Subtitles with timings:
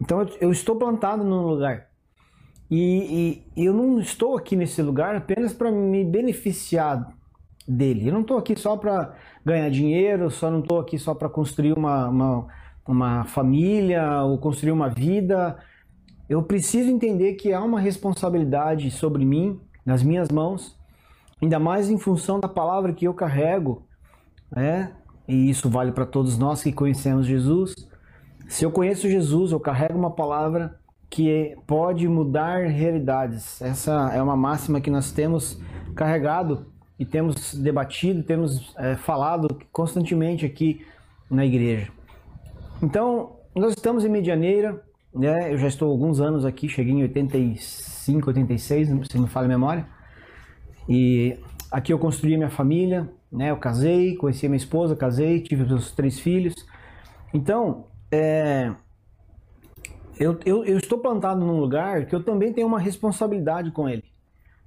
[0.00, 1.88] Então eu, eu estou plantado num lugar.
[2.70, 7.08] E, e, eu não estou aqui nesse lugar apenas para me beneficiar
[7.66, 8.08] dele.
[8.08, 9.14] Eu não estou aqui só para
[9.44, 12.46] ganhar dinheiro, só não estou aqui só para construir uma, uma,
[12.86, 15.56] uma família ou construir uma vida.
[16.28, 20.76] Eu preciso entender que há uma responsabilidade sobre mim, nas minhas mãos,
[21.40, 23.86] ainda mais em função da palavra que eu carrego,
[24.50, 24.92] né?
[25.28, 27.74] E isso vale para todos nós que conhecemos Jesus.
[28.48, 30.78] Se eu conheço Jesus, eu carrego uma palavra
[31.10, 33.60] que pode mudar realidades.
[33.60, 35.60] Essa é uma máxima que nós temos
[35.94, 36.66] carregado
[36.98, 40.86] e temos debatido, temos é, falado constantemente aqui
[41.30, 41.90] na igreja.
[42.82, 44.82] Então, nós estamos em Medianeira,
[45.14, 45.52] né?
[45.52, 49.46] eu já estou há alguns anos aqui, cheguei em 85, 86, se não me falha
[49.46, 49.86] a memória,
[50.88, 51.36] e
[51.70, 53.50] aqui eu construí minha família, né?
[53.50, 56.54] eu casei, conheci minha esposa, casei, tive meus três filhos.
[57.34, 58.72] Então, é,
[60.18, 64.04] eu, eu, eu estou plantado num lugar que eu também tenho uma responsabilidade com ele.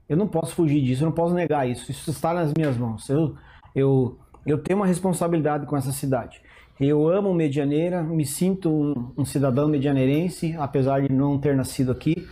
[0.07, 1.91] Eu não posso fugir disso, eu não posso negar isso.
[1.91, 3.09] Isso está nas minhas mãos.
[3.09, 3.35] Eu,
[3.75, 6.41] eu, eu tenho uma responsabilidade com essa cidade.
[6.79, 12.27] Eu amo Medianeira, me sinto um, um, cidadão medianeirense, apesar de não ter nascido aqui.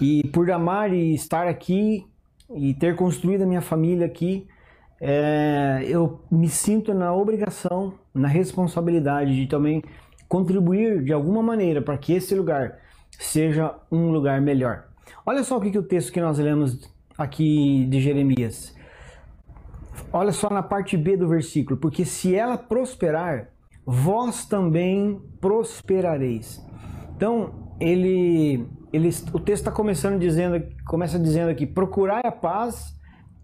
[0.00, 2.04] E por amar e estar aqui
[2.54, 4.46] e ter construído a minha família aqui,
[5.00, 9.82] é, eu me sinto na obrigação, na responsabilidade de também
[10.30, 12.78] contribuir de alguma maneira para que esse lugar
[13.18, 14.84] seja um lugar melhor.
[15.26, 18.72] Olha só o que, que o texto que nós lemos aqui de Jeremias.
[20.12, 23.50] Olha só na parte B do versículo, porque se ela prosperar,
[23.84, 26.64] vós também prosperareis.
[27.16, 32.96] Então, ele, ele o texto está começando dizendo, começa dizendo aqui, procurai a paz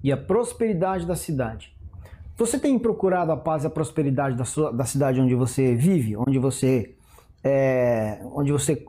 [0.05, 1.76] e a prosperidade da cidade.
[2.37, 6.15] Você tem procurado a paz e a prosperidade da, sua, da cidade onde você vive,
[6.19, 6.95] onde você,
[7.43, 8.85] é, onde você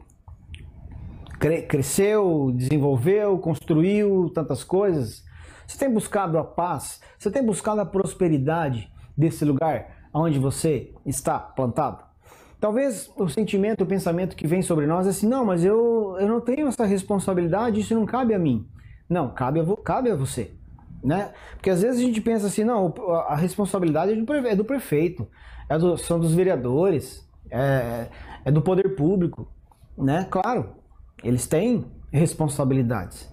[1.39, 5.23] cre cresceu, desenvolveu, construiu tantas coisas?
[5.65, 6.99] Você tem buscado a paz?
[7.17, 12.03] Você tem buscado a prosperidade desse lugar onde você está plantado?
[12.59, 16.27] Talvez o sentimento, o pensamento que vem sobre nós é assim: não, mas eu, eu
[16.27, 18.67] não tenho essa responsabilidade, isso não cabe a mim.
[19.07, 20.57] Não, cabe a, cabe a você
[21.03, 21.31] né?
[21.53, 22.93] Porque às vezes a gente pensa assim, não,
[23.27, 25.27] a responsabilidade é do prefeito,
[25.69, 28.07] é do, são dos vereadores, é,
[28.45, 29.47] é do poder público,
[29.97, 30.27] né?
[30.29, 30.69] Claro,
[31.23, 33.29] eles têm responsabilidades.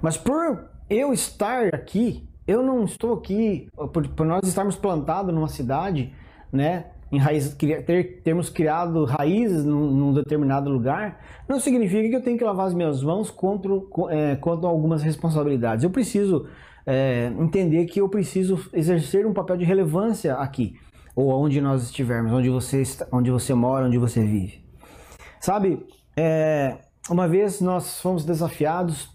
[0.00, 5.48] Mas por eu estar aqui, eu não estou aqui, por, por nós estarmos plantados numa
[5.48, 6.12] cidade,
[6.52, 6.86] né?
[7.10, 12.38] Em raiz, ter, termos criado raízes num, num, determinado lugar, não significa que eu tenho
[12.38, 13.70] que lavar as minhas mãos contra,
[14.08, 15.84] é, contra algumas responsabilidades.
[15.84, 16.48] Eu preciso
[16.86, 20.74] é, entender que eu preciso exercer um papel de relevância aqui,
[21.14, 24.62] ou onde nós estivermos, onde você, está, onde você mora, onde você vive.
[25.40, 25.84] Sabe,
[26.16, 26.78] é,
[27.10, 29.10] uma vez nós fomos desafiados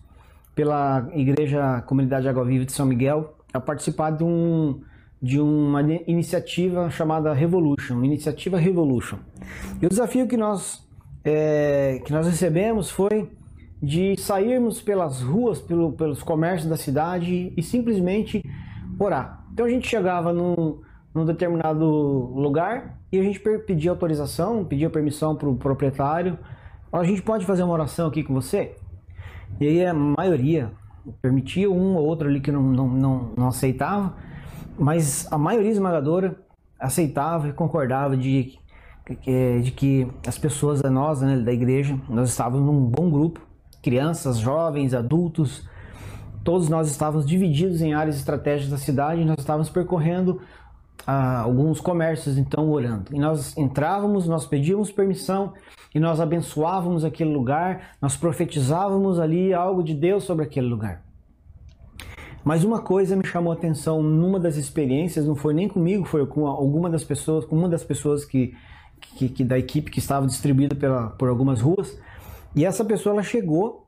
[0.54, 4.82] pela Igreja Comunidade Água Viva de São Miguel a participar de, um,
[5.22, 9.20] de uma iniciativa chamada Revolution, iniciativa Revolution.
[9.82, 10.86] E o desafio que nós,
[11.24, 13.30] é, que nós recebemos foi
[13.82, 18.44] de sairmos pelas ruas, pelo, pelos comércios da cidade e simplesmente
[19.00, 19.46] orar.
[19.54, 20.82] Então a gente chegava num,
[21.14, 26.38] num determinado lugar e a gente pedia autorização, pedia permissão para o proprietário.
[26.92, 28.76] A gente pode fazer uma oração aqui com você?
[29.60, 30.72] E aí a maioria
[31.22, 34.16] permitia, um ou outro ali que não, não, não, não aceitava,
[34.78, 36.36] mas a maioria esmagadora
[36.80, 38.60] aceitava e concordava de,
[39.64, 43.47] de que as pessoas, nós né, da igreja, nós estávamos num bom grupo
[43.88, 45.66] crianças, jovens, adultos,
[46.44, 50.42] todos nós estávamos divididos em áreas estratégicas da cidade e nós estávamos percorrendo
[51.06, 53.16] ah, alguns comércios, então orando.
[53.16, 55.54] E nós entrávamos, nós pedíamos permissão
[55.96, 61.02] e nós abençoávamos aquele lugar, nós profetizávamos ali algo de Deus sobre aquele lugar.
[62.44, 66.26] Mas uma coisa me chamou a atenção numa das experiências, não foi nem comigo, foi
[66.26, 68.54] com alguma das pessoas, com uma das pessoas que,
[69.16, 71.98] que, que da equipe que estava distribuída pela, por algumas ruas.
[72.58, 73.86] E essa pessoa ela chegou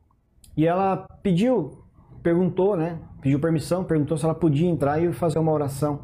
[0.55, 1.79] e ela pediu,
[2.21, 2.99] perguntou, né?
[3.19, 6.01] Pediu permissão, perguntou se ela podia entrar e fazer uma oração.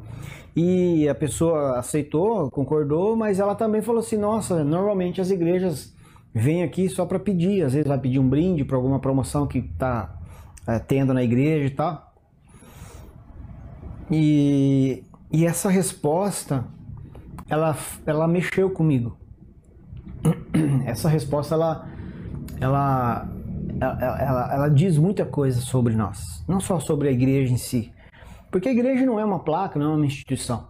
[0.56, 5.94] E a pessoa aceitou, concordou, mas ela também falou assim: nossa, normalmente as igrejas
[6.34, 9.60] vêm aqui só para pedir, às vezes vai pedir um brinde para alguma promoção que
[9.60, 10.18] está
[10.68, 12.16] é, tendo na igreja e tal.
[14.10, 16.66] E, e essa resposta,
[17.48, 17.78] ela,
[18.08, 19.16] ela mexeu comigo.
[20.86, 21.88] Essa resposta, ela,
[22.60, 23.28] ela,
[23.80, 27.92] ela, ela, ela diz muita coisa sobre nós, não só sobre a igreja em si,
[28.52, 30.68] porque a igreja não é uma placa, não é uma instituição,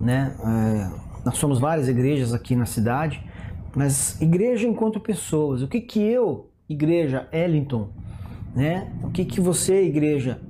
[0.00, 0.34] né?
[0.40, 3.22] É, nós somos várias igrejas aqui na cidade
[3.74, 7.90] Mas igreja enquanto pessoas, o que que eu, igreja Ellington,
[8.54, 8.90] né?
[9.02, 10.40] O que que você, igreja,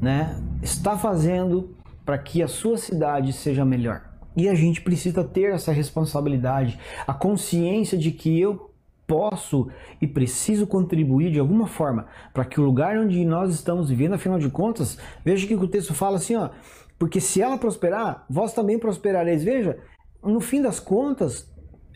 [0.00, 4.04] né, está fazendo para que a sua cidade seja melhor?
[4.36, 8.67] E a gente precisa ter essa responsabilidade, a consciência de que eu
[9.08, 9.68] posso
[10.00, 14.38] e preciso contribuir de alguma forma para que o lugar onde nós estamos vivendo, afinal
[14.38, 16.50] de contas, veja que o texto fala assim, ó,
[16.98, 19.42] porque se ela prosperar, vós também prosperareis.
[19.42, 19.78] Veja,
[20.22, 21.50] no fim das contas,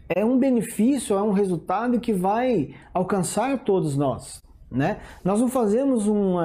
[0.09, 4.43] é um benefício, é um resultado que vai alcançar todos nós.
[4.71, 5.01] Né?
[5.23, 6.39] Nós não fazemos um,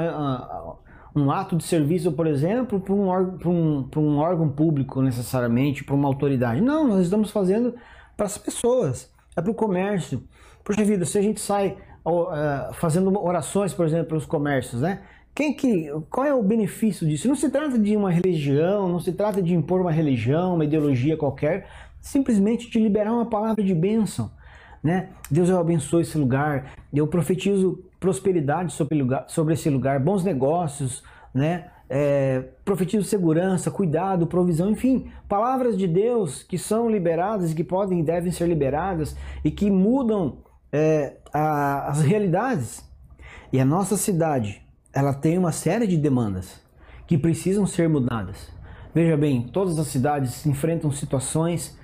[1.31, 3.09] ato de serviço, por exemplo, para um,
[3.45, 6.59] um, um órgão público necessariamente, para uma autoridade.
[6.59, 7.73] Não, nós estamos fazendo
[8.17, 10.23] para as pessoas, é para o comércio.
[10.67, 14.99] Poxa vida, se a gente sai uh, fazendo orações, por exemplo, para os comércios, né?
[15.33, 17.25] Quem que, qual é o benefício disso?
[17.25, 21.15] Não se trata de uma religião, não se trata de impor uma religião, uma ideologia
[21.15, 21.69] qualquer,
[22.01, 24.29] simplesmente de liberar uma palavra de bênção.
[24.83, 25.07] Né?
[25.31, 31.01] Deus eu abençoe esse lugar, eu profetizo prosperidade sobre, lugar, sobre esse lugar, bons negócios,
[31.33, 31.67] né?
[31.89, 38.03] É, profetizo segurança, cuidado, provisão, enfim, palavras de Deus que são liberadas, que podem e
[38.03, 39.15] devem ser liberadas
[39.45, 40.39] e que mudam
[40.71, 42.85] é, a, as realidades.
[43.51, 44.61] E a nossa cidade,
[44.93, 46.61] ela tem uma série de demandas
[47.05, 48.51] que precisam ser mudadas.
[48.93, 51.77] Veja bem, todas as cidades enfrentam situações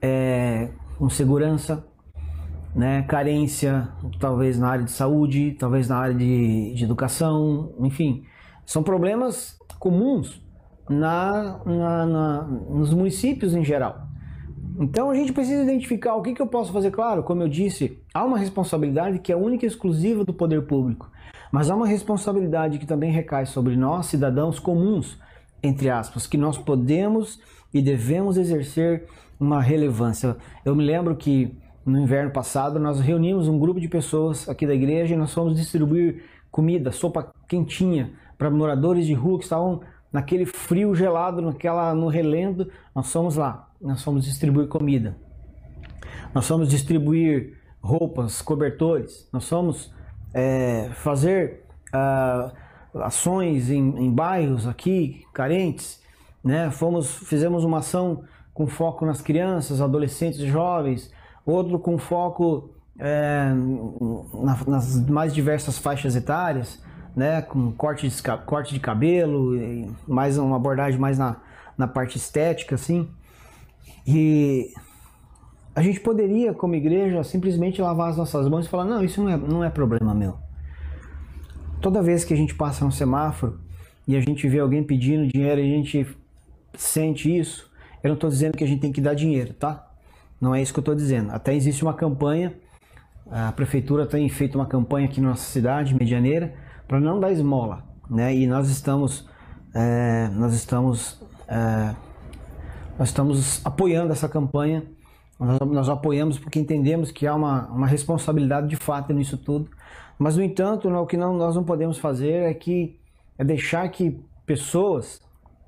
[0.00, 0.68] é,
[0.98, 1.84] com segurança,
[2.74, 3.88] né, carência,
[4.18, 8.24] talvez na área de saúde, talvez na área de, de educação, enfim,
[8.64, 10.40] são problemas comuns
[10.88, 14.09] na, na, na, nos municípios em geral.
[14.78, 16.90] Então a gente precisa identificar o que, que eu posso fazer.
[16.90, 21.10] Claro, como eu disse, há uma responsabilidade que é única e exclusiva do poder público.
[21.50, 25.18] Mas há uma responsabilidade que também recai sobre nós, cidadãos comuns,
[25.62, 27.40] entre aspas, que nós podemos
[27.72, 29.06] e devemos exercer
[29.38, 30.36] uma relevância.
[30.64, 34.74] Eu me lembro que no inverno passado nós reunimos um grupo de pessoas aqui da
[34.74, 39.80] igreja e nós fomos distribuir comida, sopa quentinha para moradores de rua que estavam
[40.12, 42.68] naquele frio gelado, naquela no relento.
[42.94, 45.16] Nós fomos lá, nós fomos distribuir comida.
[46.34, 49.28] Nós fomos distribuir roupas, cobertores.
[49.32, 49.92] Nós fomos
[50.34, 52.52] é, fazer uh,
[53.02, 56.00] ações em, em, bairros aqui carentes,
[56.44, 56.70] né?
[56.70, 61.12] Fomos, fizemos uma ação com foco nas crianças, adolescentes, jovens,
[61.46, 63.50] outro com foco é,
[64.34, 66.82] na, nas mais diversas faixas etárias,
[67.16, 67.42] né?
[67.42, 69.52] Com corte de, corte de cabelo,
[70.06, 71.36] mais uma abordagem mais na,
[71.78, 73.08] na parte estética, assim.
[74.06, 74.72] E
[75.74, 79.30] a gente poderia, como igreja, simplesmente lavar as nossas mãos e falar: não, isso não
[79.30, 80.36] é, não é problema meu.
[81.80, 83.60] Toda vez que a gente passa no semáforo
[84.06, 86.06] e a gente vê alguém pedindo dinheiro e a gente
[86.74, 87.70] sente isso,
[88.02, 89.90] eu não estou dizendo que a gente tem que dar dinheiro, tá?
[90.40, 91.30] Não é isso que eu estou dizendo.
[91.30, 92.54] Até existe uma campanha,
[93.30, 96.54] a prefeitura tem feito uma campanha aqui na nossa cidade, Medianeira,
[96.88, 98.34] para não dar esmola, né?
[98.34, 99.28] E nós estamos,
[99.74, 101.94] é, nós estamos, é,
[103.00, 104.86] nós estamos apoiando essa campanha
[105.40, 109.70] nós, nós apoiamos porque entendemos que há uma, uma responsabilidade de fato nisso tudo.
[110.18, 113.00] Mas, no entanto, o que não, nós não podemos fazer é, que,
[113.38, 115.18] é deixar que pessoas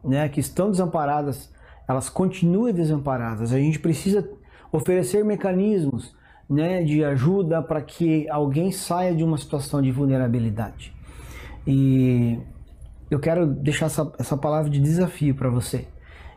[0.05, 1.51] né, que estão desamparadas,
[1.89, 3.51] elas continuem desamparadas.
[3.51, 4.29] A gente precisa
[4.71, 6.15] oferecer mecanismos
[6.49, 10.95] né, de ajuda para que alguém saia de uma situação de vulnerabilidade.
[11.67, 12.39] E
[13.11, 15.87] eu quero deixar essa, essa palavra de desafio para você.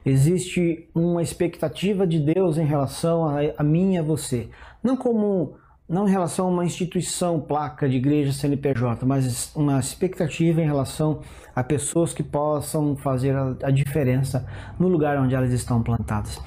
[0.06, 4.50] Existe uma expectativa de Deus em relação a, a mim e a você.
[4.84, 5.56] Não como
[5.88, 11.22] não em relação a uma instituição, placa de igreja CNPJ, mas uma expectativa em relação
[11.56, 14.48] a pessoas que possam fazer a, a diferença
[14.80, 16.42] no lugar onde elas estão plantadas.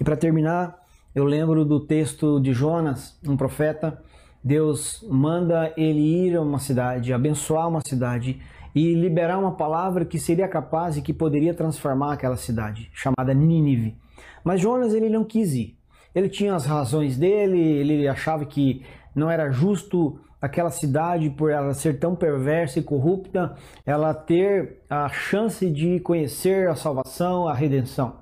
[0.00, 0.78] E para terminar,
[1.14, 4.00] eu lembro do texto de Jonas, um profeta.
[4.42, 8.40] Deus manda ele ir a uma cidade, abençoar uma cidade
[8.74, 13.96] e liberar uma palavra que seria capaz e que poderia transformar aquela cidade, chamada Nínive.
[14.42, 15.78] Mas Jonas ele não quis ir.
[16.14, 21.72] Ele tinha as razões dele, ele achava que não era justo aquela cidade, por ela
[21.72, 28.16] ser tão perversa e corrupta, ela ter a chance de conhecer a salvação, a redenção.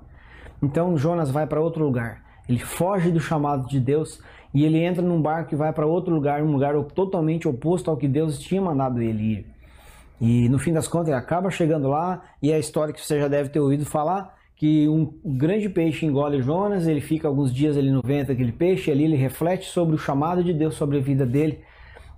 [0.61, 2.23] Então Jonas vai para outro lugar.
[2.47, 4.21] Ele foge do chamado de Deus
[4.53, 7.97] e ele entra num barco e vai para outro lugar, um lugar totalmente oposto ao
[7.97, 9.52] que Deus tinha mandado ele ir.
[10.25, 13.19] E no fim das contas ele acaba chegando lá e é a história que você
[13.19, 17.75] já deve ter ouvido falar que um grande peixe engole Jonas, ele fica alguns dias
[17.75, 21.01] ali no vento aquele peixe, ali ele reflete sobre o chamado de Deus sobre a
[21.01, 21.59] vida dele.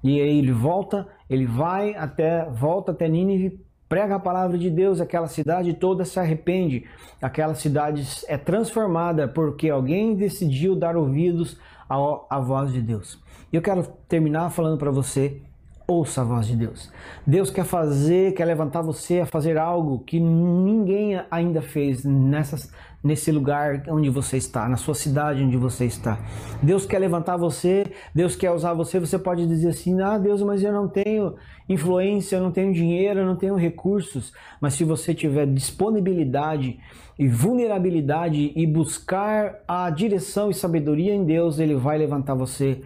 [0.04, 3.60] E aí ele volta, ele vai até volta até Nínive,
[3.90, 6.86] prega a palavra de Deus, aquela cidade toda se arrepende.
[7.20, 11.60] Aquela cidade é transformada porque alguém decidiu dar ouvidos
[11.90, 11.96] a,
[12.30, 13.20] a voz de Deus.
[13.52, 15.42] E eu quero terminar falando para você
[15.88, 16.92] ouça a voz de Deus.
[17.26, 22.72] Deus quer fazer, quer levantar você a fazer algo que ninguém ainda fez nessas,
[23.04, 26.20] nesse lugar onde você está, na sua cidade onde você está.
[26.62, 29.00] Deus quer levantar você, Deus quer usar você.
[29.00, 31.36] Você pode dizer assim: Ah, Deus, mas eu não tenho
[31.70, 34.34] influência, eu não tenho dinheiro, eu não tenho recursos.
[34.60, 36.80] Mas se você tiver disponibilidade
[37.18, 42.82] e vulnerabilidade e buscar a direção e sabedoria em Deus, Ele vai levantar você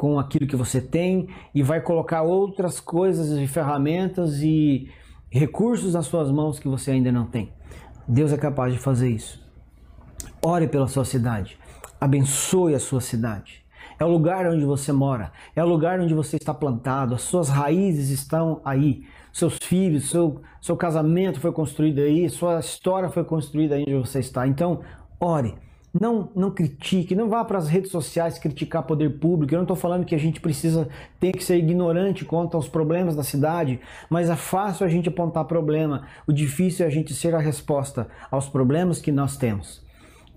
[0.00, 4.90] com aquilo que você tem e vai colocar outras coisas e ferramentas e
[5.28, 7.52] recursos nas suas mãos que você ainda não tem.
[8.08, 9.46] Deus é capaz de fazer isso.
[10.42, 11.58] Ore pela sua cidade.
[12.00, 13.62] Abençoe a sua cidade.
[13.98, 17.50] É o lugar onde você mora, é o lugar onde você está plantado, as suas
[17.50, 23.74] raízes estão aí, seus filhos, seu, seu casamento foi construído aí, sua história foi construída
[23.74, 24.48] aí onde você está.
[24.48, 24.80] Então,
[25.20, 25.54] ore
[25.98, 29.52] não, não critique, não vá para as redes sociais criticar poder público.
[29.52, 33.16] Eu não estou falando que a gente precisa ter que ser ignorante quanto aos problemas
[33.16, 36.06] da cidade, mas é fácil a gente apontar problema.
[36.26, 39.84] O difícil é a gente ser a resposta aos problemas que nós temos.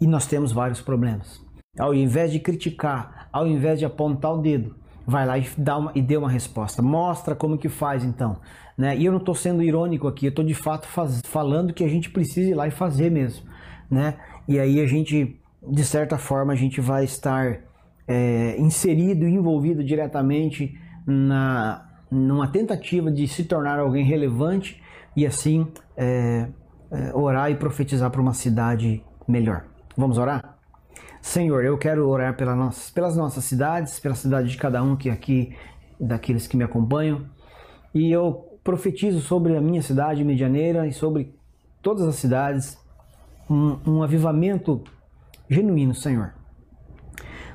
[0.01, 1.39] E nós temos vários problemas.
[1.77, 5.91] Ao invés de criticar, ao invés de apontar o dedo, vai lá e dá uma,
[5.93, 6.81] e dê uma resposta.
[6.81, 8.37] Mostra como que faz então.
[8.75, 8.97] Né?
[8.97, 11.87] E eu não estou sendo irônico aqui, eu estou de fato faz, falando que a
[11.87, 13.45] gente precisa ir lá e fazer mesmo.
[13.89, 14.15] Né?
[14.47, 17.59] E aí a gente de certa forma, a gente vai estar
[18.07, 24.81] é, inserido e envolvido diretamente na, numa tentativa de se tornar alguém relevante
[25.15, 26.47] e assim é,
[26.91, 29.65] é, orar e profetizar para uma cidade melhor.
[29.95, 30.57] Vamos orar?
[31.21, 35.09] Senhor, eu quero orar pela nossas, pelas nossas cidades, pela cidade de cada um que
[35.09, 35.55] aqui,
[35.99, 37.25] daqueles que me acompanham,
[37.93, 41.33] e eu profetizo sobre a minha cidade medianeira e sobre
[41.81, 42.77] todas as cidades
[43.49, 44.83] um, um avivamento
[45.49, 46.33] genuíno, Senhor.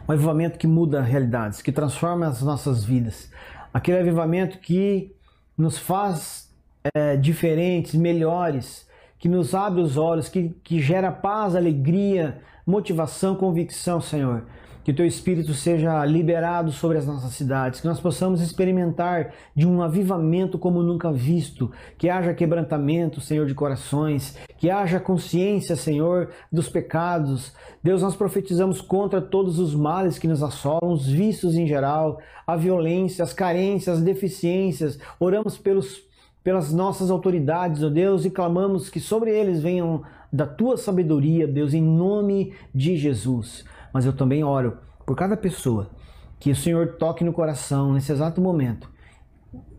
[0.09, 3.31] Um avivamento que muda realidades, que transforma as nossas vidas.
[3.73, 5.15] Aquele avivamento que
[5.57, 6.55] nos faz
[6.95, 14.01] é, diferentes, melhores, que nos abre os olhos, que, que gera paz, alegria, motivação, convicção,
[14.01, 14.47] Senhor
[14.89, 19.67] que o teu espírito seja liberado sobre as nossas cidades, que nós possamos experimentar de
[19.67, 26.31] um avivamento como nunca visto, que haja quebrantamento, Senhor, de corações, que haja consciência, Senhor,
[26.53, 27.55] dos pecados.
[27.83, 32.57] Deus, nós profetizamos contra todos os males que nos assolam, os vícios em geral, a
[32.57, 34.99] violência, as carências, as deficiências.
[35.19, 36.07] Oramos pelos
[36.45, 41.75] pelas nossas autoridades, ó Deus, e clamamos que sobre eles venham da tua sabedoria, Deus,
[41.75, 45.91] em nome de Jesus mas eu também oro por cada pessoa
[46.39, 48.91] que o Senhor toque no coração nesse exato momento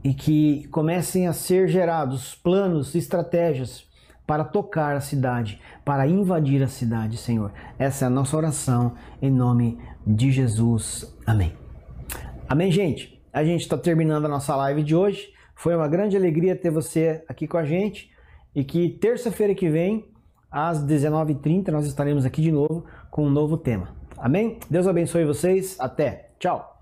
[0.04, 3.86] e que comecem a ser gerados planos, estratégias
[4.30, 7.52] para tocar a cidade, para invadir a cidade, Senhor.
[7.80, 11.12] Essa é a nossa oração em nome de Jesus.
[11.26, 11.52] Amém.
[12.48, 13.20] Amém, gente.
[13.34, 15.34] A gente está terminando a nossa live de hoje.
[15.56, 18.12] Foi uma grande alegria ter você aqui com a gente
[18.54, 20.06] e que terça-feira que vem,
[20.52, 23.96] às 19h30, nós estaremos aqui de novo com um novo tema.
[24.16, 24.60] Amém?
[24.70, 25.76] Deus abençoe vocês.
[25.80, 26.30] Até.
[26.38, 26.79] Tchau.